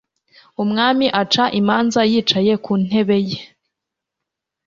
Umwami 0.63 1.05
aca 1.21 1.45
imanza 1.59 2.01
yicaye 2.11 2.53
ku 2.65 2.73
ntebe 2.83 3.17
ye 3.29 3.39